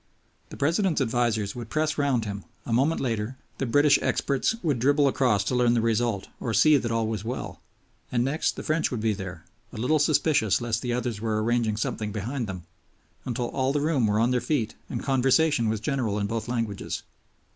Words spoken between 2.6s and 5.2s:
a moment later the British experts would dribble